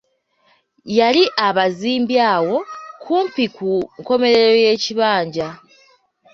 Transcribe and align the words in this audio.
Yali 0.97 1.23
abazimbye 1.47 2.19
awo 2.35 2.57
kumpi 3.03 3.45
ku 3.55 3.69
nkomerero 4.01 4.55
y'ekibanja. 4.65 5.47